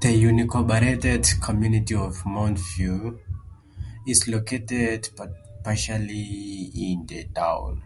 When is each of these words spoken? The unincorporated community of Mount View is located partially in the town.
The 0.00 0.08
unincorporated 0.20 1.40
community 1.40 1.94
of 1.94 2.26
Mount 2.26 2.58
View 2.58 3.20
is 4.04 4.26
located 4.26 5.10
partially 5.62 6.72
in 6.92 7.06
the 7.06 7.22
town. 7.28 7.84